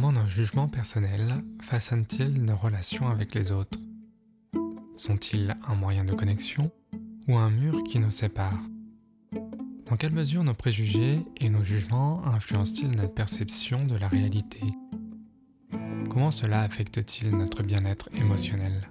[0.00, 3.80] Comment nos jugements personnels façonnent-ils nos relations avec les autres?
[4.94, 6.70] Sont-ils un moyen de connexion
[7.26, 8.60] ou un mur qui nous sépare?
[9.86, 14.60] Dans quelle mesure nos préjugés et nos jugements influencent-ils notre perception de la réalité?
[16.08, 18.88] Comment cela affecte-t-il notre bien-être émotionnel?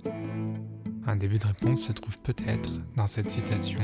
[1.06, 3.80] Un début de réponse se trouve peut-être dans cette citation.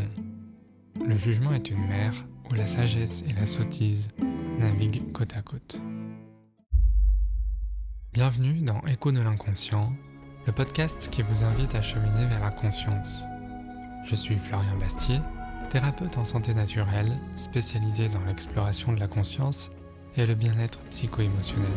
[1.07, 2.13] Le jugement est une mer
[2.51, 4.09] où la sagesse et la sottise
[4.59, 5.81] naviguent côte à côte.
[8.13, 9.91] Bienvenue dans Écho de l'inconscient,
[10.45, 13.23] le podcast qui vous invite à cheminer vers la conscience.
[14.05, 15.17] Je suis Florian Bastier,
[15.71, 19.71] thérapeute en santé naturelle, spécialisé dans l'exploration de la conscience
[20.15, 21.71] et le bien-être psycho-émotionnel.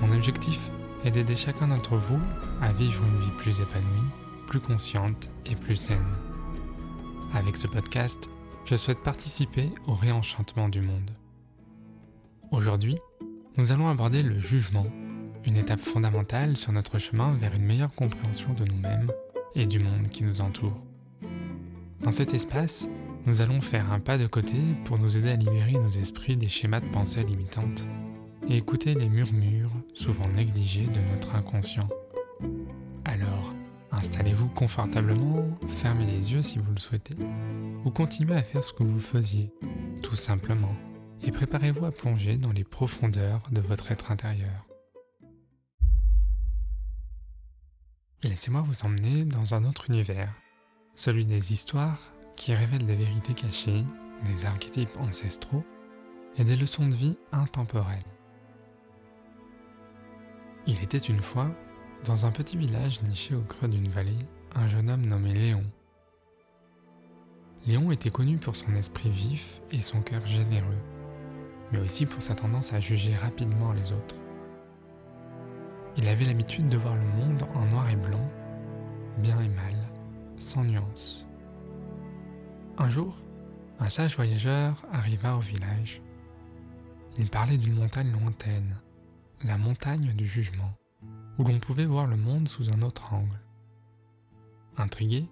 [0.00, 0.58] Mon objectif
[1.04, 2.18] est d'aider chacun d'entre vous
[2.60, 4.10] à vivre une vie plus épanouie,
[4.48, 6.12] plus consciente et plus saine.
[7.34, 8.28] Avec ce podcast,
[8.64, 11.12] je souhaite participer au réenchantement du monde.
[12.50, 12.98] Aujourd'hui,
[13.56, 14.86] nous allons aborder le jugement,
[15.46, 19.10] une étape fondamentale sur notre chemin vers une meilleure compréhension de nous-mêmes
[19.54, 20.80] et du monde qui nous entoure.
[22.00, 22.86] Dans cet espace,
[23.26, 26.48] nous allons faire un pas de côté pour nous aider à libérer nos esprits des
[26.48, 27.86] schémas de pensée limitantes
[28.48, 31.88] et écouter les murmures, souvent négligés, de notre inconscient.
[33.06, 33.54] Alors,
[33.92, 37.16] installez-vous confortablement, fermez les yeux si vous le souhaitez,
[37.84, 39.50] ou continuez à faire ce que vous faisiez,
[40.02, 40.74] tout simplement,
[41.22, 44.66] et préparez-vous à plonger dans les profondeurs de votre être intérieur.
[48.24, 50.32] Laissez-moi vous emmener dans un autre univers,
[50.94, 51.98] celui des histoires
[52.36, 53.84] qui révèlent des vérités cachées,
[54.24, 55.62] des archétypes ancestraux
[56.38, 58.02] et des leçons de vie intemporelles.
[60.66, 61.50] Il était une fois,
[62.06, 64.16] dans un petit village niché au creux d'une vallée,
[64.54, 65.66] un jeune homme nommé Léon.
[67.66, 70.82] Léon était connu pour son esprit vif et son cœur généreux,
[71.72, 74.16] mais aussi pour sa tendance à juger rapidement les autres.
[75.96, 78.28] Il avait l'habitude de voir le monde en noir et blanc,
[79.18, 79.76] bien et mal,
[80.36, 81.26] sans nuance.
[82.78, 83.16] Un jour,
[83.78, 86.02] un sage voyageur arriva au village.
[87.16, 88.80] Il parlait d'une montagne lointaine,
[89.44, 90.74] la montagne du jugement,
[91.38, 93.40] où l'on pouvait voir le monde sous un autre angle.
[94.76, 95.28] Intrigué,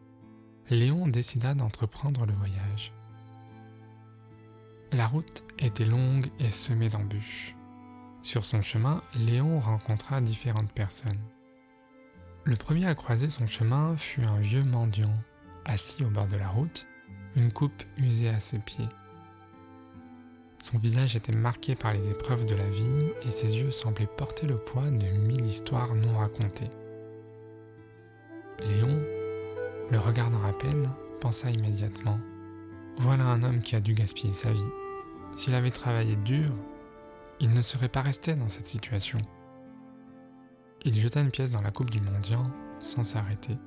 [0.70, 2.92] Léon décida d'entreprendre le voyage.
[4.92, 7.56] La route était longue et semée d'embûches.
[8.22, 11.18] Sur son chemin, Léon rencontra différentes personnes.
[12.44, 15.14] Le premier à croiser son chemin fut un vieux mendiant,
[15.64, 16.86] assis au bord de la route,
[17.34, 18.88] une coupe usée à ses pieds.
[20.60, 24.46] Son visage était marqué par les épreuves de la vie et ses yeux semblaient porter
[24.46, 26.70] le poids de mille histoires non racontées.
[28.60, 29.02] Léon,
[29.90, 30.88] le regardant à peine,
[31.20, 32.20] pensa immédiatement
[32.98, 34.60] Voilà un homme qui a dû gaspiller sa vie.
[35.34, 36.52] S'il avait travaillé dur,
[37.42, 39.18] il ne serait pas resté dans cette situation.
[40.84, 42.44] Il jeta une pièce dans la coupe du mendiant
[42.78, 43.58] sans s'arrêter,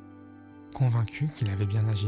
[0.73, 2.07] convaincu qu'il avait bien agi.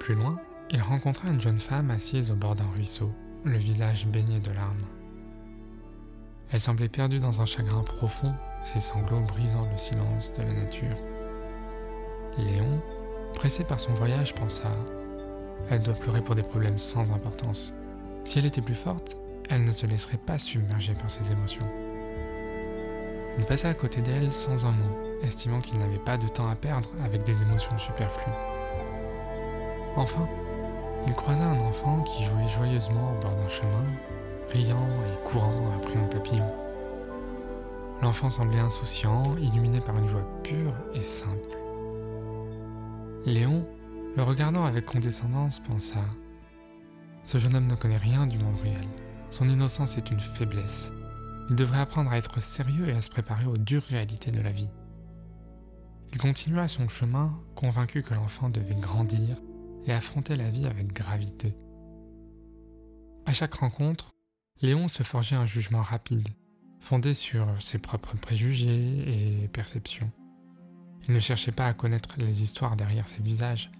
[0.00, 3.12] Plus loin, il rencontra une jeune femme assise au bord d'un ruisseau,
[3.44, 4.86] le visage baigné de larmes.
[6.50, 10.96] Elle semblait perdue dans un chagrin profond, ses sanglots brisant le silence de la nature.
[12.38, 12.82] Léon,
[13.34, 14.70] pressé par son voyage, pensa
[15.68, 17.74] Elle doit pleurer pour des problèmes sans importance.
[18.24, 19.18] Si elle était plus forte,
[19.50, 21.66] elle ne se laisserait pas submerger par ses émotions.
[23.38, 26.54] Il passa à côté d'elle sans un mot, estimant qu'il n'avait pas de temps à
[26.54, 28.32] perdre avec des émotions superflues.
[29.96, 30.28] Enfin,
[31.06, 33.84] il croisa un enfant qui jouait joyeusement au bord d'un chemin,
[34.48, 36.46] riant et courant après un papillon.
[38.02, 41.56] L'enfant semblait insouciant, illuminé par une joie pure et simple.
[43.24, 43.64] Léon,
[44.16, 46.00] le regardant avec condescendance, pensa
[47.24, 48.88] Ce jeune homme ne connaît rien du monde réel.
[49.32, 50.92] Son innocence est une faiblesse.
[51.48, 54.52] Il devrait apprendre à être sérieux et à se préparer aux dures réalités de la
[54.52, 54.68] vie.
[56.12, 59.38] Il continua son chemin, convaincu que l'enfant devait grandir
[59.86, 61.56] et affronter la vie avec gravité.
[63.24, 64.10] À chaque rencontre,
[64.60, 66.28] Léon se forgeait un jugement rapide,
[66.80, 70.10] fondé sur ses propres préjugés et perceptions.
[71.08, 73.72] Il ne cherchait pas à connaître les histoires derrière ses visages,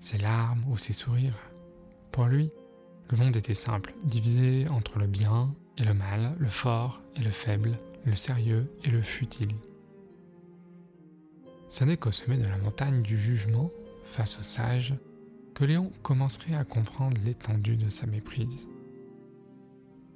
[0.00, 1.52] ses larmes ou ses sourires.
[2.10, 2.50] Pour lui,
[3.10, 7.30] le monde était simple, divisé entre le bien et le mal, le fort et le
[7.30, 7.72] faible,
[8.04, 9.54] le sérieux et le futile.
[11.68, 13.70] Ce n'est qu'au sommet de la montagne du jugement,
[14.04, 14.94] face au sage,
[15.54, 18.68] que Léon commencerait à comprendre l'étendue de sa méprise.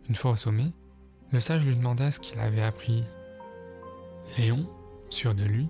[0.09, 0.73] Une fois au sommet,
[1.33, 3.05] le sage lui demanda ce qu'il avait appris.
[4.37, 4.67] Léon,
[5.11, 5.69] sûr de lui,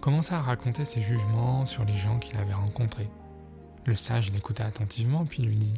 [0.00, 3.10] commença à raconter ses jugements sur les gens qu'il avait rencontrés.
[3.84, 5.74] Le sage l'écouta attentivement puis lui dit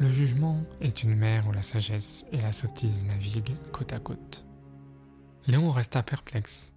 [0.00, 4.44] Le jugement est une mer où la sagesse et la sottise naviguent côte à côte.
[5.46, 6.72] Léon resta perplexe.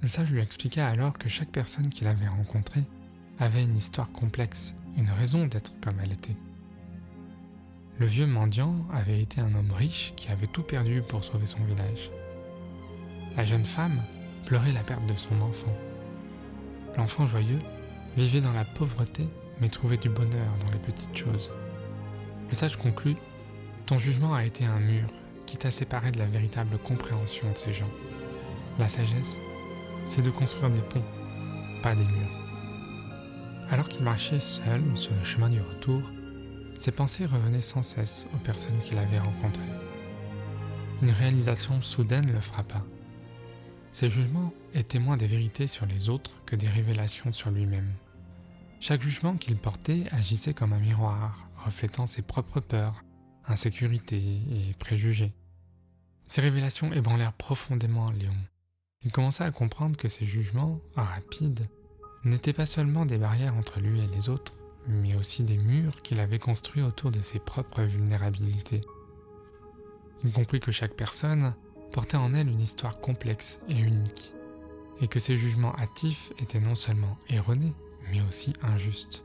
[0.00, 2.84] Le sage lui expliqua alors que chaque personne qu'il avait rencontrée
[3.38, 6.36] avait une histoire complexe, une raison d'être comme elle était.
[7.98, 11.62] Le vieux mendiant avait été un homme riche qui avait tout perdu pour sauver son
[11.64, 12.10] village.
[13.36, 14.02] La jeune femme
[14.46, 15.76] pleurait la perte de son enfant.
[16.96, 17.58] L'enfant joyeux
[18.16, 19.28] vivait dans la pauvreté
[19.60, 21.50] mais trouvait du bonheur dans les petites choses.
[22.50, 23.16] Le sage conclut
[23.86, 25.08] Ton jugement a été un mur
[25.46, 27.90] qui t'a séparé de la véritable compréhension de ces gens.
[28.78, 29.38] La sagesse,
[30.04, 31.04] c'est de construire des ponts,
[31.82, 32.40] pas des murs.
[33.70, 36.02] Alors qu'il marchait seul sur le chemin du retour,
[36.76, 39.62] ses pensées revenaient sans cesse aux personnes qu'il avait rencontrées.
[41.02, 42.82] Une réalisation soudaine le frappa.
[43.92, 47.92] Ses jugements étaient moins des vérités sur les autres que des révélations sur lui-même.
[48.80, 53.04] Chaque jugement qu'il portait agissait comme un miroir, reflétant ses propres peurs,
[53.46, 55.32] insécurités et préjugés.
[56.26, 58.30] Ces révélations ébranlèrent profondément Léon.
[59.02, 61.68] Il commença à comprendre que ses jugements, rapides,
[62.24, 64.52] n'étaient pas seulement des barrières entre lui et les autres,
[64.86, 68.80] mais aussi des murs qu'il avait construits autour de ses propres vulnérabilités.
[70.22, 71.54] Il comprit que chaque personne
[71.92, 74.34] portait en elle une histoire complexe et unique,
[75.00, 77.74] et que ses jugements hâtifs étaient non seulement erronés,
[78.10, 79.24] mais aussi injustes.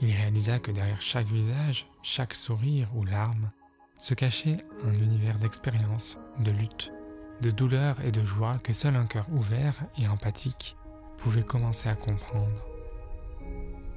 [0.00, 3.50] Il réalisa que derrière chaque visage, chaque sourire ou larme,
[3.98, 6.92] se cachait un univers d'expérience, de lutte,
[7.40, 10.76] de douleur et de joie que seul un cœur ouvert et empathique
[11.18, 12.66] pouvait commencer à comprendre.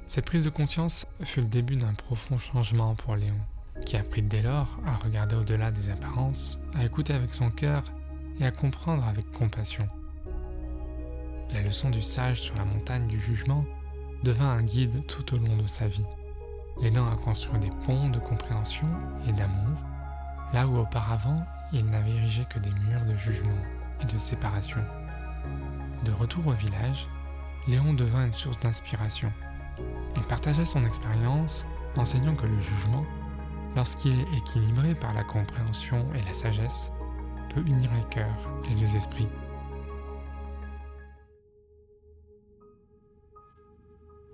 [0.06, 3.38] Cette prise de conscience fut le début d'un profond changement pour Léon,
[3.84, 7.84] qui apprit dès lors à regarder au-delà des apparences, à écouter avec son cœur
[8.40, 9.86] et à comprendre avec compassion.
[11.52, 13.64] La leçon du sage sur la montagne du jugement
[14.22, 16.06] devint un guide tout au long de sa vie,
[16.80, 18.88] l'aidant à construire des ponts de compréhension
[19.28, 19.78] et d'amour,
[20.52, 23.50] là où auparavant il n'avait érigé que des murs de jugement
[24.02, 24.80] et de séparation.
[26.04, 27.08] De retour au village,
[27.68, 29.32] Léon devint une source d'inspiration
[30.16, 31.64] il partagea son expérience,
[31.96, 33.04] enseignant que le jugement,
[33.76, 36.90] lorsqu'il est équilibré par la compréhension et la sagesse,
[37.54, 39.28] peut unir les cœurs et les esprits.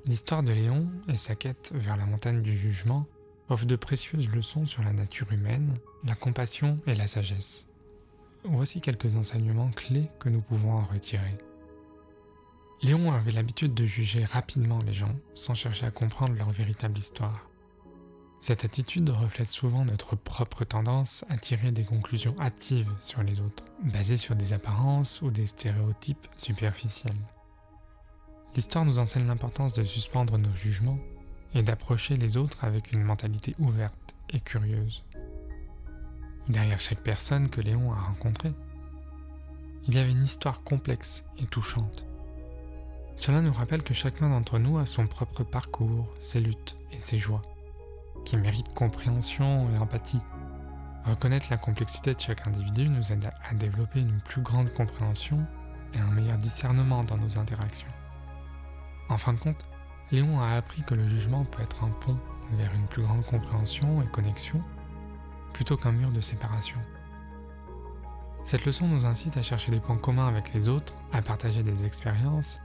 [0.07, 3.07] L'histoire de Léon et sa quête vers la montagne du jugement
[3.49, 5.75] offrent de précieuses leçons sur la nature humaine,
[6.05, 7.67] la compassion et la sagesse.
[8.45, 11.37] Voici quelques enseignements clés que nous pouvons en retirer.
[12.83, 17.51] Léon avait l'habitude de juger rapidement les gens sans chercher à comprendre leur véritable histoire.
[18.41, 23.65] Cette attitude reflète souvent notre propre tendance à tirer des conclusions hâtives sur les autres,
[23.83, 27.17] basées sur des apparences ou des stéréotypes superficiels.
[28.57, 30.99] L'histoire nous enseigne l'importance de suspendre nos jugements
[31.55, 35.05] et d'approcher les autres avec une mentalité ouverte et curieuse.
[36.49, 38.55] Derrière chaque personne que Léon a rencontrée,
[39.87, 42.07] il y avait une histoire complexe et touchante.
[43.15, 47.19] Cela nous rappelle que chacun d'entre nous a son propre parcours, ses luttes et ses
[47.19, 47.43] joies,
[48.25, 50.21] qui méritent compréhension et empathie.
[51.05, 55.47] Reconnaître la complexité de chaque individu nous aide à développer une plus grande compréhension
[55.93, 57.96] et un meilleur discernement dans nos interactions.
[59.09, 59.67] En fin de compte,
[60.11, 62.19] Léon a appris que le jugement peut être un pont
[62.53, 64.63] vers une plus grande compréhension et connexion,
[65.53, 66.79] plutôt qu'un mur de séparation.
[68.45, 71.85] Cette leçon nous incite à chercher des points communs avec les autres, à partager des
[71.85, 72.61] expériences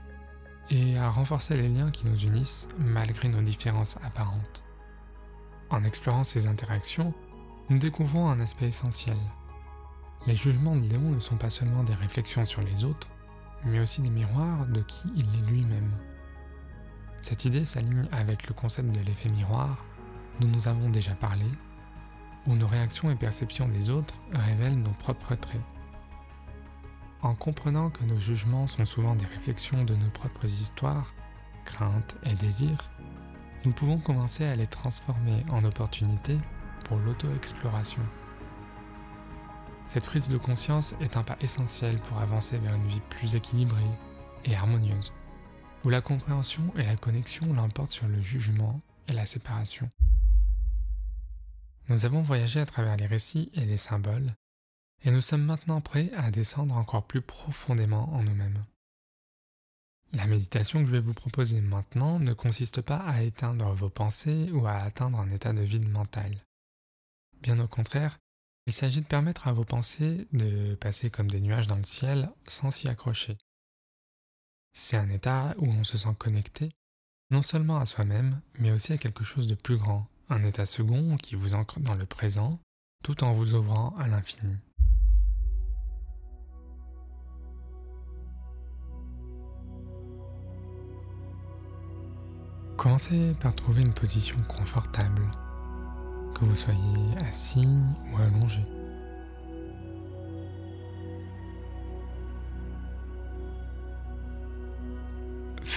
[0.70, 4.62] et à renforcer les liens qui nous unissent malgré nos différences apparentes.
[5.70, 7.12] En explorant ces interactions,
[7.68, 9.16] nous découvrons un aspect essentiel.
[10.26, 13.08] Les jugements de Léon ne sont pas seulement des réflexions sur les autres,
[13.64, 15.90] mais aussi des miroirs de qui il est lui-même.
[17.22, 19.78] Cette idée s'aligne avec le concept de l'effet miroir
[20.40, 21.46] dont nous avons déjà parlé,
[22.48, 25.60] où nos réactions et perceptions des autres révèlent nos propres traits.
[27.22, 31.14] En comprenant que nos jugements sont souvent des réflexions de nos propres histoires,
[31.64, 32.90] craintes et désirs,
[33.64, 36.38] nous pouvons commencer à les transformer en opportunités
[36.86, 38.02] pour l'auto-exploration.
[39.90, 43.80] Cette prise de conscience est un pas essentiel pour avancer vers une vie plus équilibrée
[44.44, 45.12] et harmonieuse,
[45.84, 49.90] où la compréhension et la connexion l'emportent sur le jugement et la séparation.
[51.88, 54.34] Nous avons voyagé à travers les récits et les symboles
[55.04, 58.64] et nous sommes maintenant prêts à descendre encore plus profondément en nous-mêmes.
[60.12, 64.50] La méditation que je vais vous proposer maintenant ne consiste pas à éteindre vos pensées
[64.52, 66.36] ou à atteindre un état de vide mental.
[67.40, 68.18] Bien au contraire,
[68.66, 72.30] il s'agit de permettre à vos pensées de passer comme des nuages dans le ciel
[72.46, 73.38] sans s'y accrocher.
[74.72, 76.70] C'est un état où on se sent connecté,
[77.30, 81.16] non seulement à soi-même, mais aussi à quelque chose de plus grand, un état second
[81.18, 82.58] qui vous ancre dans le présent
[83.02, 84.56] tout en vous ouvrant à l'infini.
[92.76, 95.22] Commencez par trouver une position confortable,
[96.34, 97.68] que vous soyez assis
[98.10, 98.64] ou allongé.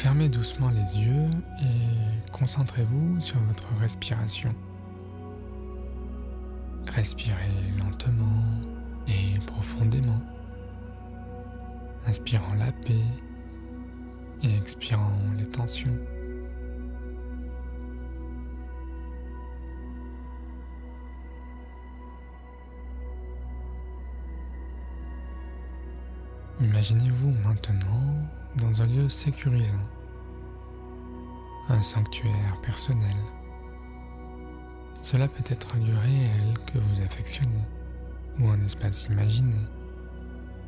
[0.05, 1.31] Fermez doucement les yeux
[1.63, 4.53] et concentrez-vous sur votre respiration.
[6.85, 8.43] Respirez lentement
[9.07, 10.21] et profondément,
[12.05, 13.01] inspirant la paix
[14.43, 15.97] et expirant les tensions.
[26.59, 29.75] Imaginez-vous maintenant dans un lieu sécurisant,
[31.69, 33.15] un sanctuaire personnel.
[35.01, 37.63] Cela peut être un lieu réel que vous affectionnez
[38.39, 39.57] ou un espace imaginé,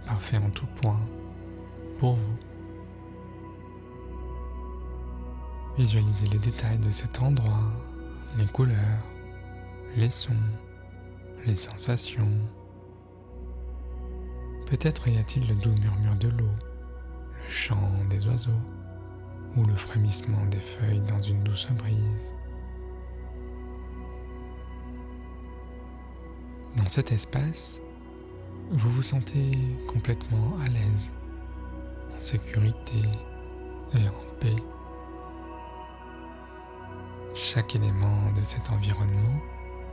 [0.05, 0.99] parfait en tout point
[1.99, 2.37] pour vous.
[5.77, 7.71] Visualisez les détails de cet endroit,
[8.37, 9.03] les couleurs,
[9.95, 10.33] les sons,
[11.45, 12.31] les sensations.
[14.65, 16.49] Peut-être y a-t-il le doux murmure de l'eau,
[17.47, 18.61] le chant des oiseaux
[19.55, 22.33] ou le frémissement des feuilles dans une douce brise.
[26.75, 27.81] Dans cet espace,
[28.69, 29.51] vous vous sentez
[29.87, 31.11] complètement à l'aise,
[32.13, 33.01] en sécurité
[33.93, 34.55] et en paix.
[37.33, 39.39] Chaque élément de cet environnement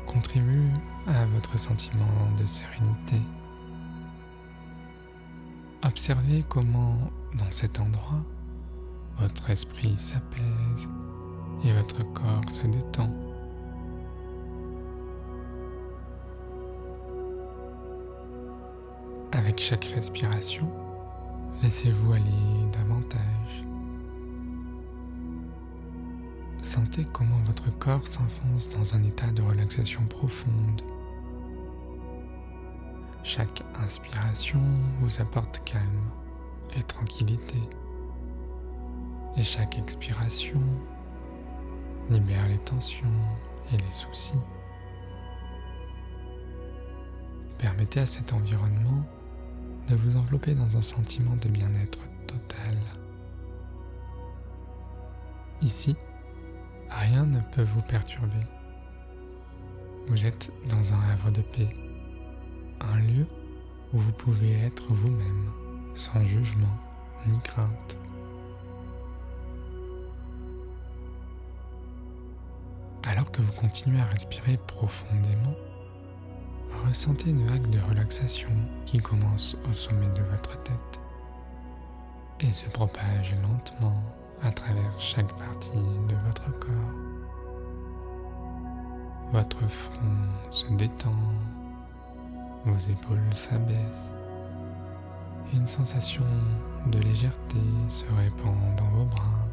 [0.06, 0.70] contribue
[1.06, 3.20] à votre sentiment de sérénité.
[5.84, 6.98] Observez comment,
[7.34, 8.22] dans cet endroit,
[9.18, 10.88] votre esprit s'apaise
[11.64, 13.10] et votre corps se détend.
[19.32, 20.68] Avec chaque respiration,
[21.62, 23.64] laissez-vous aller davantage.
[26.62, 30.82] Sentez comment votre corps s'enfonce dans un état de relaxation profonde.
[33.22, 34.60] Chaque inspiration
[35.00, 36.10] vous apporte calme
[36.76, 37.58] et tranquillité.
[39.36, 40.60] Et chaque expiration
[42.10, 43.06] libère les tensions
[43.72, 44.32] et les soucis.
[47.58, 49.04] Permettez à cet environnement
[49.88, 52.76] de vous envelopper dans un sentiment de bien-être total.
[55.62, 55.96] Ici,
[56.90, 58.42] rien ne peut vous perturber.
[60.08, 61.74] Vous êtes dans un havre de paix,
[62.80, 63.26] un lieu
[63.92, 65.50] où vous pouvez être vous-même,
[65.94, 66.76] sans jugement
[67.26, 67.96] ni crainte.
[73.04, 75.54] Alors que vous continuez à respirer profondément,
[76.86, 78.50] ressentez une vague de relaxation
[78.86, 81.00] qui commence au sommet de votre tête
[82.40, 84.02] et se propage lentement
[84.42, 86.94] à travers chaque partie de votre corps.
[89.32, 91.14] Votre front se détend,
[92.64, 94.12] vos épaules s'abaissent
[95.52, 96.24] une sensation
[96.86, 97.58] de légèreté
[97.88, 99.48] se répand dans vos bras,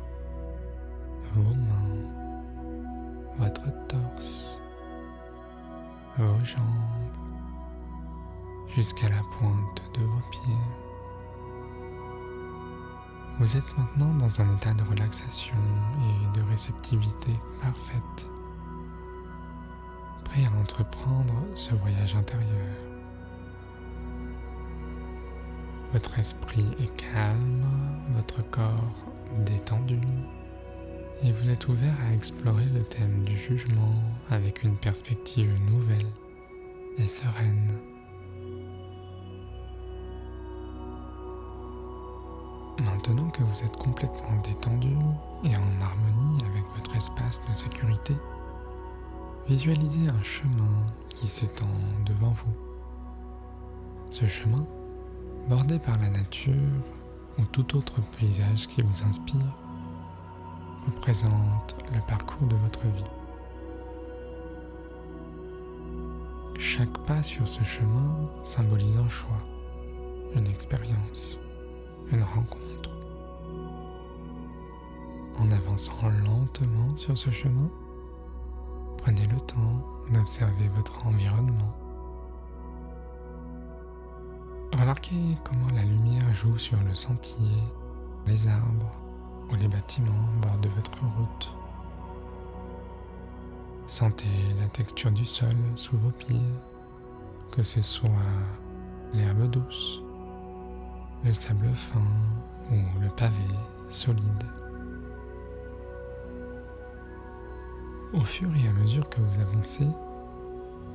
[1.36, 2.56] vos mains,
[3.38, 4.60] votre torse,
[6.18, 7.12] vos jambes
[8.76, 10.56] jusqu'à la pointe de vos pieds.
[13.40, 15.56] Vous êtes maintenant dans un état de relaxation
[16.00, 17.32] et de réceptivité
[17.62, 18.30] parfaite,
[20.26, 22.91] prêt à entreprendre ce voyage intérieur.
[25.94, 27.66] Votre esprit est calme,
[28.16, 29.06] votre corps
[29.46, 30.00] détendu,
[31.22, 33.94] et vous êtes ouvert à explorer le thème du jugement
[34.30, 36.08] avec une perspective nouvelle
[36.98, 37.74] et sereine.
[42.80, 44.96] Maintenant que vous êtes complètement détendu
[45.44, 48.16] et en harmonie avec votre espace de sécurité,
[49.46, 51.68] visualisez un chemin qui s'étend
[52.06, 52.56] devant vous.
[54.10, 54.66] Ce chemin,
[55.50, 56.54] bordé par la nature
[57.38, 59.58] ou tout autre paysage qui vous inspire,
[60.86, 63.04] représente le parcours de votre vie.
[66.58, 69.38] Chaque pas sur ce chemin symbolise un choix,
[70.36, 71.40] une expérience,
[72.12, 72.92] une rencontre.
[75.40, 77.70] En avançant lentement sur ce chemin,
[78.98, 79.82] prenez le temps
[80.12, 81.81] d'observer votre environnement.
[84.92, 87.64] Remarquez comment la lumière joue sur le sentier,
[88.28, 88.94] les arbres
[89.50, 91.56] ou les bâtiments au bord de votre route.
[93.88, 94.28] Sentez
[94.60, 96.36] la texture du sol sous vos pieds,
[97.54, 98.10] que ce soit
[99.14, 100.02] l'herbe douce,
[101.24, 102.04] le sable fin
[102.70, 103.48] ou le pavé
[103.88, 104.44] solide.
[108.14, 109.88] Au fur et à mesure que vous avancez,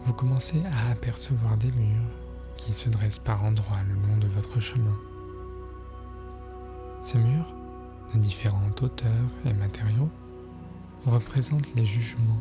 [0.05, 2.26] vous commencez à apercevoir des murs
[2.57, 4.97] qui se dressent par endroits le long de votre chemin.
[7.03, 7.55] Ces murs,
[8.15, 10.09] de différentes hauteurs et matériaux,
[11.05, 12.41] représentent les jugements.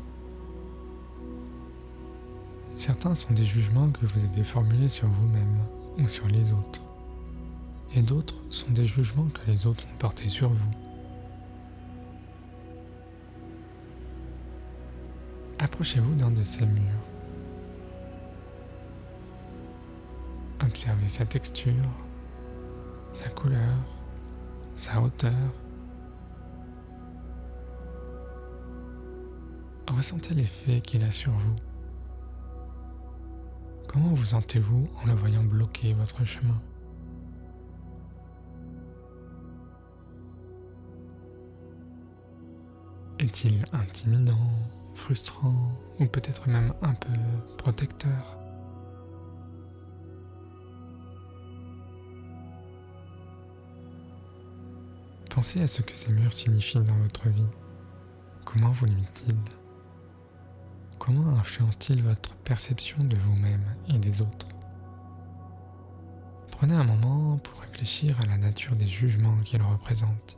[2.74, 5.60] Certains sont des jugements que vous avez formulés sur vous-même
[5.98, 6.82] ou sur les autres,
[7.96, 10.72] et d'autres sont des jugements que les autres ont portés sur vous.
[15.60, 17.15] Approchez-vous d'un de ces murs.
[20.76, 21.90] Observez sa texture,
[23.14, 23.78] sa couleur,
[24.76, 25.54] sa hauteur.
[29.88, 31.56] Ressentez l'effet qu'il a sur vous.
[33.88, 36.62] Comment vous sentez-vous en le voyant bloquer votre chemin?
[43.20, 44.50] Est-il intimidant,
[44.94, 47.14] frustrant ou peut-être même un peu
[47.58, 48.45] protecteur?
[55.46, 57.48] Pensez à ce que ces murs signifient dans votre vie.
[58.46, 59.38] Comment vous limitent-ils?
[60.98, 64.48] Comment influencent-ils votre perception de vous-même et des autres?
[66.50, 70.36] Prenez un moment pour réfléchir à la nature des jugements qu'ils représentent.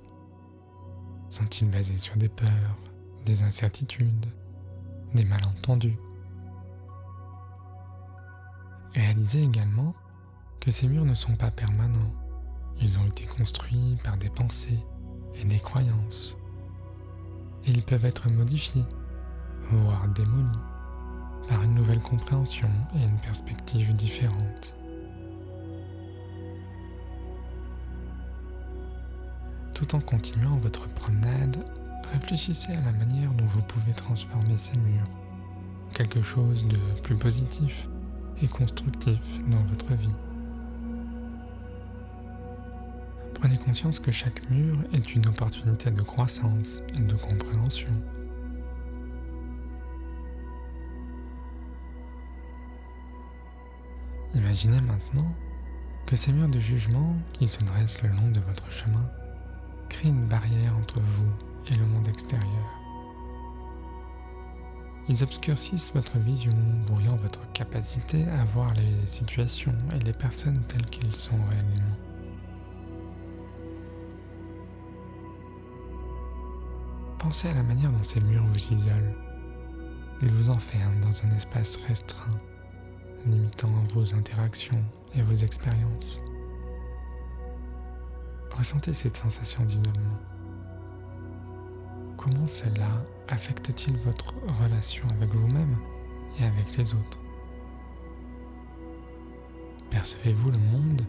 [1.29, 2.77] Sont-ils basés sur des peurs,
[3.25, 4.25] des incertitudes,
[5.15, 5.97] des malentendus?
[8.93, 9.95] Réalisez également
[10.59, 12.11] que ces murs ne sont pas permanents
[12.81, 14.79] ils ont été construits par des pensées
[15.39, 16.37] et des croyances.
[17.65, 18.85] ils peuvent être modifiés,
[19.71, 20.59] voire démolis,
[21.47, 24.75] par une nouvelle compréhension et une perspective différente.
[29.73, 31.57] Tout en continuant votre promenade,
[32.11, 35.07] réfléchissez à la manière dont vous pouvez transformer ces murs
[35.93, 37.87] quelque chose de plus positif
[38.41, 40.26] et constructif dans votre vie.
[43.37, 47.91] Prenez conscience que chaque mur est une opportunité de croissance et de compréhension.
[54.33, 55.31] Imaginez maintenant
[56.07, 59.07] que ces murs de jugement qui se dressent le long de votre chemin
[59.87, 61.31] créent une barrière entre vous
[61.67, 62.81] et le monde extérieur.
[65.09, 66.51] Ils obscurcissent votre vision,
[66.87, 72.06] brouillant votre capacité à voir les situations et les personnes telles qu'elles sont réellement.
[77.27, 79.13] Pensez à la manière dont ces murs vous isolent.
[80.21, 82.31] Ils vous enferment dans un espace restreint,
[83.25, 84.81] limitant vos interactions
[85.13, 86.21] et vos expériences.
[88.57, 90.17] Ressentez cette sensation d'isolement.
[92.15, 95.75] Comment cela affecte-t-il votre relation avec vous-même
[96.39, 97.19] et avec les autres?
[99.89, 101.01] Percevez-vous le monde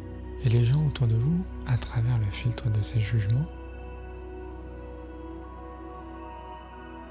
[0.43, 3.47] et les gens autour de vous à travers le filtre de ces jugements?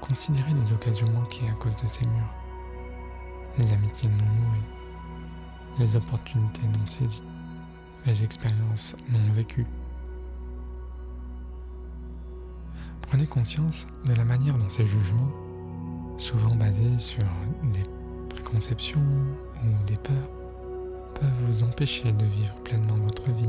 [0.00, 2.34] Considérez les occasions manquées à cause de ces murs,
[3.58, 7.22] les amitiés non nouées, les opportunités non saisies,
[8.06, 9.66] les expériences non vécues.
[13.02, 15.30] Prenez conscience de la manière dont ces jugements,
[16.16, 17.24] souvent basés sur
[17.72, 17.84] des
[18.28, 19.00] préconceptions
[19.62, 20.30] ou des peurs,
[21.14, 23.48] peuvent vous empêcher de vivre pleinement votre vie.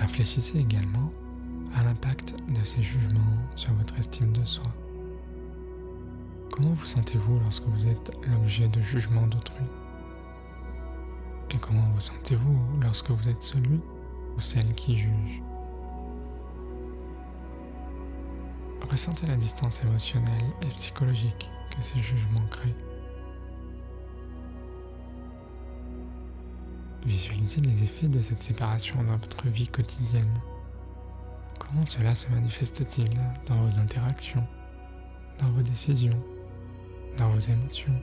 [0.00, 1.12] Réfléchissez également
[1.74, 3.20] à l'impact de ces jugements
[3.56, 4.64] sur votre estime de soi.
[6.50, 9.64] Comment vous sentez-vous lorsque vous êtes l'objet de jugements d'autrui?
[11.50, 13.80] Et comment vous sentez-vous lorsque vous êtes celui
[14.36, 15.42] ou celle qui juge?
[18.90, 22.74] Ressentez la distance émotionnelle et psychologique que ces jugements créent.
[27.04, 30.32] Visualisez les effets de cette séparation dans votre vie quotidienne.
[31.72, 33.08] Comment cela se manifeste-t-il
[33.46, 34.46] dans vos interactions,
[35.38, 36.22] dans vos décisions,
[37.16, 37.94] dans vos émotions?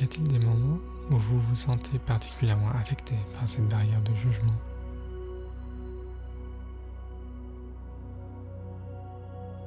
[0.00, 4.56] Y a-t-il des moments où vous vous sentez particulièrement affecté par cette barrière de jugement?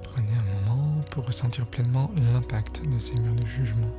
[0.04, 3.96] Prenez un moment pour ressentir pleinement l'impact de ces murs de jugement.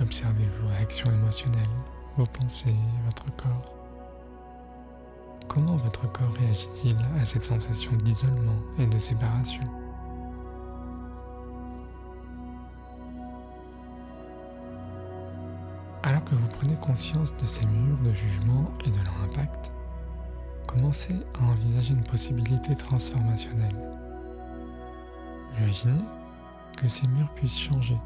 [0.00, 1.62] Observez vos réactions émotionnelles,
[2.16, 3.75] vos pensées, votre corps.
[5.56, 9.62] Comment votre corps réagit-il à cette sensation d'isolement et de séparation
[16.02, 19.72] Alors que vous prenez conscience de ces murs de jugement et de leur impact,
[20.66, 23.76] commencez à envisager une possibilité transformationnelle.
[25.58, 26.04] Imaginez
[26.76, 27.96] que ces murs puissent changer,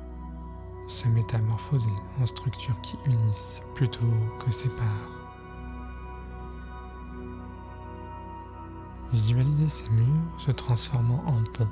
[0.86, 4.06] se métamorphoser en structures qui unissent plutôt
[4.38, 5.29] que séparent.
[9.12, 10.06] Visualisez ces murs
[10.38, 11.66] se transformant en ponts.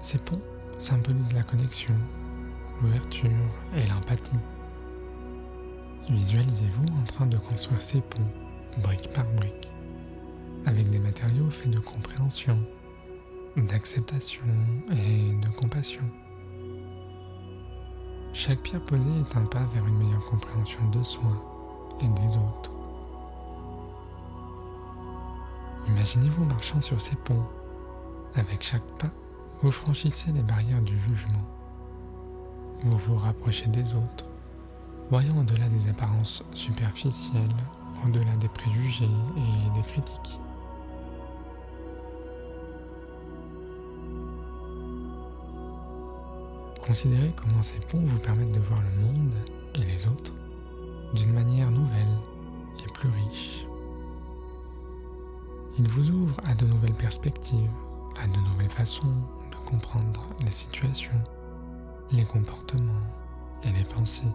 [0.00, 0.42] Ces ponts
[0.78, 1.94] symbolisent la connexion,
[2.82, 3.30] l'ouverture
[3.76, 4.40] et l'empathie.
[6.10, 9.70] Visualisez-vous en train de construire ces ponts, brique par brique,
[10.66, 12.58] avec des matériaux faits de compréhension,
[13.56, 14.42] d'acceptation
[14.90, 16.02] et de compassion.
[18.32, 21.30] Chaque pierre posée est un pas vers une meilleure compréhension de soi
[22.00, 22.77] et des autres.
[25.86, 27.46] Imaginez-vous marchant sur ces ponts.
[28.34, 29.08] Avec chaque pas,
[29.62, 31.44] vous franchissez les barrières du jugement.
[32.84, 34.26] Vous vous rapprochez des autres,
[35.10, 37.56] voyant au-delà des apparences superficielles,
[38.04, 39.04] au-delà des préjugés
[39.36, 40.38] et des critiques.
[46.88, 49.34] Considérez comment ces ponts vous permettent de voir le monde
[49.74, 50.32] et les autres
[51.14, 52.16] d'une manière nouvelle
[52.78, 53.67] et plus riche.
[55.78, 57.70] Ils vous ouvrent à de nouvelles perspectives,
[58.20, 59.06] à de nouvelles façons
[59.52, 61.22] de comprendre les situations,
[62.10, 63.06] les comportements
[63.62, 64.34] et les pensées,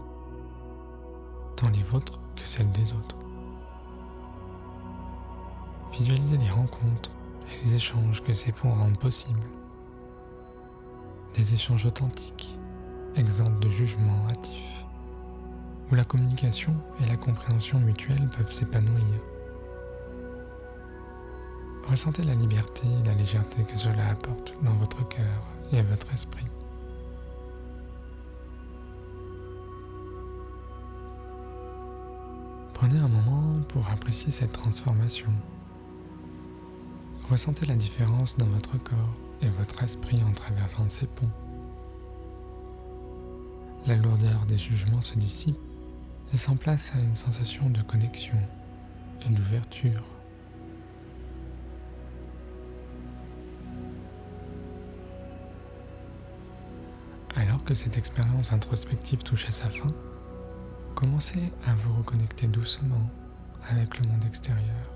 [1.58, 3.18] tant les vôtres que celles des autres.
[5.92, 7.12] Visualisez les rencontres
[7.52, 9.50] et les échanges que ces ponts rendent possibles
[11.36, 12.56] des échanges authentiques,
[13.16, 14.86] exempts de jugements hâtifs,
[15.92, 19.33] où la communication et la compréhension mutuelle peuvent s'épanouir.
[21.88, 26.14] Ressentez la liberté et la légèreté que cela apporte dans votre cœur et à votre
[26.14, 26.46] esprit.
[32.74, 35.32] Prenez un moment pour apprécier cette transformation.
[37.30, 41.30] Ressentez la différence dans votre corps et votre esprit en traversant ces ponts.
[43.88, 45.58] La lourdeur des jugements se dissipe,
[46.32, 48.38] laissant place à une sensation de connexion
[49.26, 50.04] et d'ouverture.
[57.66, 59.88] Que cette expérience introspective touche à sa fin,
[60.96, 63.10] commencez à vous reconnecter doucement
[63.70, 64.94] avec le monde extérieur.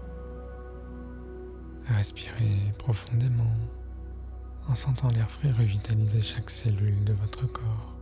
[1.85, 3.55] Respirez profondément
[4.67, 7.95] en sentant l'air frais revitaliser chaque cellule de votre corps.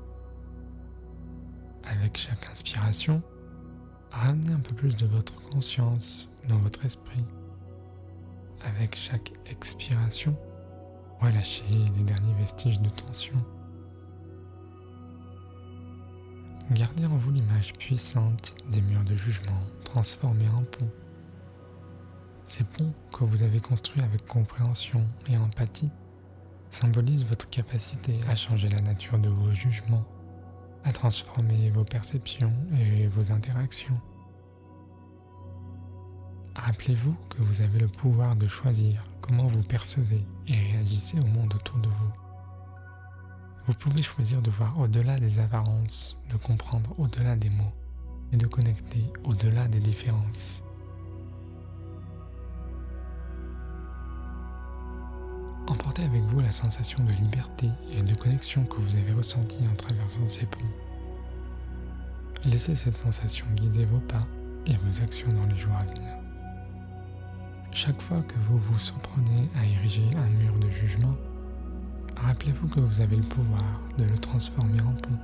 [1.84, 3.22] Avec chaque inspiration,
[4.10, 7.24] ramenez un peu plus de votre conscience dans votre esprit.
[8.64, 10.36] Avec chaque expiration,
[11.22, 13.36] relâchez les derniers vestiges de tension.
[16.72, 20.90] Gardez en vous l'image puissante des murs de jugement transformés en ponts.
[22.48, 25.92] Ces ponts que vous avez construits avec compréhension et empathie
[26.72, 30.06] symbolisent votre capacité à changer la nature de vos jugements,
[30.84, 34.00] à transformer vos perceptions et vos interactions.
[36.56, 41.54] Rappelez-vous que vous avez le pouvoir de choisir comment vous percevez et réagissez au monde
[41.54, 42.25] autour de vous.
[43.68, 47.74] Vous pouvez choisir de voir au-delà des apparences, de comprendre au-delà des mots
[48.32, 50.62] et de connecter au-delà des différences.
[55.68, 59.76] Emportez avec vous la sensation de liberté et de connexion que vous avez ressentie en
[59.76, 60.60] traversant ces ponts.
[62.44, 64.28] Laissez cette sensation guider vos pas
[64.68, 66.14] et vos actions dans les jours à venir.
[67.72, 71.12] Chaque fois que vous vous surprenez à ériger un mur de jugement,
[72.16, 75.20] rappelez-vous que vous avez le pouvoir de le transformer en pont.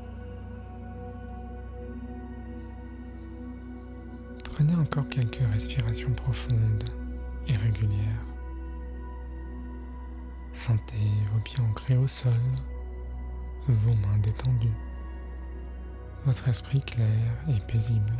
[4.43, 6.83] Prenez encore quelques respirations profondes
[7.47, 8.25] et régulières.
[10.53, 12.33] Sentez vos pieds ancrés au sol,
[13.67, 14.75] vos mains détendues,
[16.25, 17.07] votre esprit clair
[17.47, 18.17] et paisible.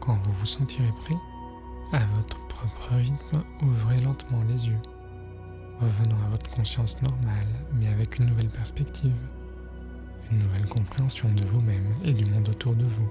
[0.00, 1.14] Quand vous vous sentirez prêt,
[1.92, 4.80] à votre propre rythme, ouvrez lentement les yeux,
[5.80, 9.14] revenant à votre conscience normale, mais avec une nouvelle perspective,
[10.30, 13.08] une nouvelle compréhension de vous-même et du monde autour de vous.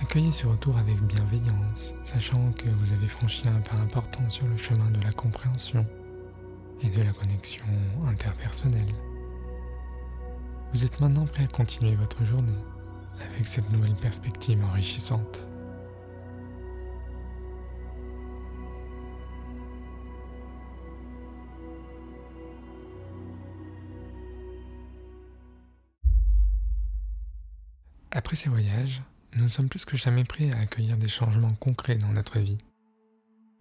[0.00, 4.56] Accueillez ce retour avec bienveillance, sachant que vous avez franchi un pas important sur le
[4.56, 5.84] chemin de la compréhension
[6.82, 7.64] et de la connexion
[8.06, 8.94] interpersonnelle.
[10.74, 12.52] Vous êtes maintenant prêt à continuer votre journée
[13.30, 15.48] avec cette nouvelle perspective enrichissante.
[28.16, 29.02] Après ces voyages,
[29.34, 32.56] nous sommes plus que jamais prêts à accueillir des changements concrets dans notre vie.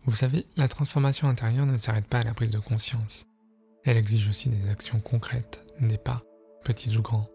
[0.06, 3.26] Vous savez, la transformation intérieure ne s'arrête pas à la prise de conscience.
[3.84, 6.24] Elle exige aussi des actions concrètes, des pas,
[6.64, 7.28] petits ou grands.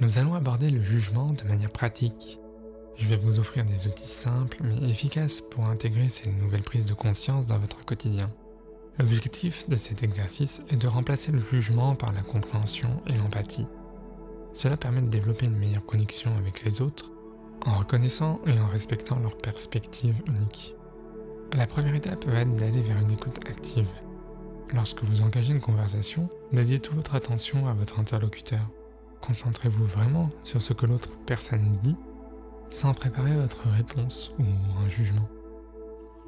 [0.00, 2.40] Nous allons aborder le jugement de manière pratique.
[2.96, 6.94] Je vais vous offrir des outils simples mais efficaces pour intégrer ces nouvelles prises de
[6.94, 8.30] conscience dans votre quotidien.
[8.98, 13.66] L'objectif de cet exercice est de remplacer le jugement par la compréhension et l'empathie.
[14.52, 17.10] Cela permet de développer une meilleure connexion avec les autres
[17.64, 20.74] en reconnaissant et en respectant leur perspective unique.
[21.52, 23.88] La première étape va être d'aller vers une écoute active.
[24.74, 28.66] Lorsque vous engagez une conversation, dédiez toute votre attention à votre interlocuteur.
[29.20, 31.96] Concentrez-vous vraiment sur ce que l'autre personne dit
[32.72, 34.44] sans préparer votre réponse ou
[34.82, 35.28] un jugement.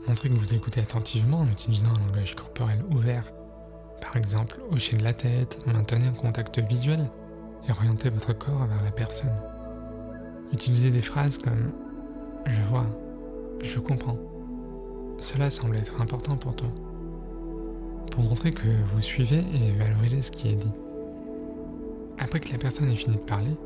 [0.06, 3.32] Montrez que vous écoutez attentivement en utilisant un langage corporel ouvert.
[4.02, 7.10] Par exemple, hocher de la tête, maintenir un contact visuel
[7.68, 9.32] et orienter votre corps vers la personne.
[10.52, 11.72] Utilisez des phrases comme
[12.46, 12.86] Je vois,
[13.62, 14.18] je comprends.
[15.18, 16.68] Cela semble être important pour toi.
[18.10, 20.72] Pour montrer que vous suivez et valorisez ce qui est dit.
[22.18, 23.56] Après que la personne ait fini de parler,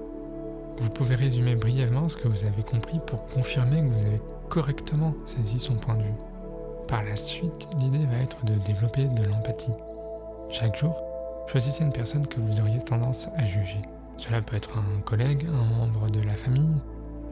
[0.80, 5.14] vous pouvez résumer brièvement ce que vous avez compris pour confirmer que vous avez correctement
[5.24, 6.18] saisi son point de vue.
[6.86, 9.72] Par la suite, l'idée va être de développer de l'empathie.
[10.50, 11.02] Chaque jour,
[11.50, 13.80] Choisissez une personne que vous auriez tendance à juger.
[14.18, 16.76] Cela peut être un collègue, un membre de la famille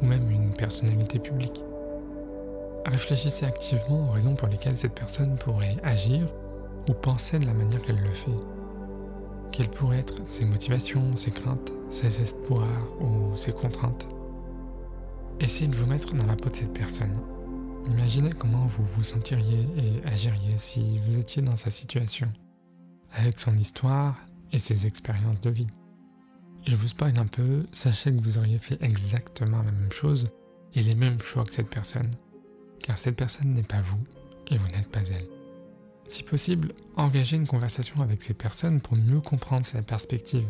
[0.01, 1.63] ou même une personnalité publique.
[2.87, 6.29] Réfléchissez activement aux raisons pour lesquelles cette personne pourrait agir
[6.89, 8.31] ou penser de la manière qu'elle le fait.
[9.53, 14.09] Quelles pourraient être ses motivations, ses craintes, ses espoirs ou ses contraintes?
[15.41, 17.19] Essayez de vous mettre dans la peau de cette personne.
[17.87, 22.29] Imaginez comment vous vous sentiriez et agiriez si vous étiez dans sa situation
[23.17, 24.17] avec son histoire
[24.53, 25.67] et ses expériences de vie.
[26.67, 30.29] Je vous spoil un peu, sachez que vous auriez fait exactement la même chose
[30.75, 32.11] et les mêmes choix que cette personne,
[32.83, 34.03] car cette personne n'est pas vous
[34.49, 35.29] et vous n'êtes pas elle.
[36.09, 40.47] Si possible, engagez une conversation avec ces personnes pour mieux comprendre sa perspective.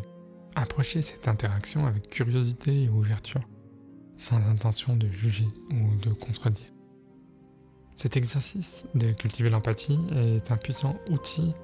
[0.54, 3.46] Approchez cette interaction avec curiosité et ouverture,
[4.16, 6.66] sans intention de juger ou de contredire.
[7.94, 11.54] Cet exercice de cultiver l'empathie est un puissant outil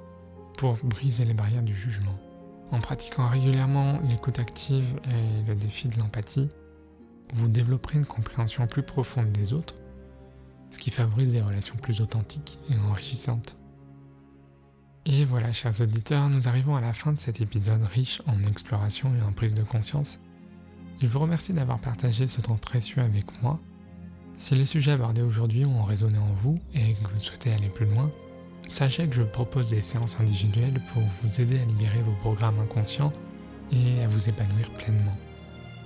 [0.56, 2.18] pour briser les barrières du jugement.
[2.70, 6.48] En pratiquant régulièrement l'écoute active et le défi de l'empathie,
[7.34, 9.76] vous développerez une compréhension plus profonde des autres,
[10.70, 13.56] ce qui favorise des relations plus authentiques et enrichissantes.
[15.04, 19.12] Et voilà, chers auditeurs, nous arrivons à la fin de cet épisode riche en exploration
[19.16, 20.18] et en prise de conscience.
[21.00, 23.58] Je vous remercie d'avoir partagé ce temps précieux avec moi.
[24.38, 27.86] Si les sujets abordés aujourd'hui ont résonné en vous et que vous souhaitez aller plus
[27.86, 28.10] loin,
[28.72, 33.12] Sachez que je propose des séances individuelles pour vous aider à libérer vos programmes inconscients
[33.70, 35.14] et à vous épanouir pleinement,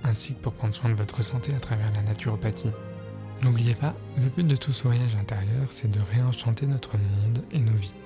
[0.04, 2.70] ainsi que pour prendre soin de votre santé à travers la naturopathie.
[3.42, 7.58] N'oubliez pas, le but de tout ce voyage intérieur, c'est de réenchanter notre monde et
[7.58, 7.96] nos vies,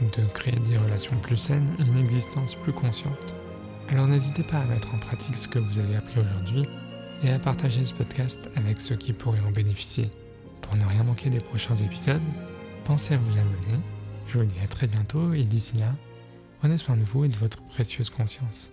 [0.00, 3.34] de créer des relations plus saines et une existence plus consciente.
[3.88, 6.68] Alors n'hésitez pas à mettre en pratique ce que vous avez appris aujourd'hui
[7.24, 10.08] et à partager ce podcast avec ceux qui pourraient en bénéficier.
[10.60, 12.22] Pour ne rien manquer des prochains épisodes,
[12.84, 13.80] pensez à vous abonner
[14.30, 15.92] je vous dis à très bientôt et d'ici là,
[16.60, 18.70] prenez soin de vous et de votre précieuse conscience.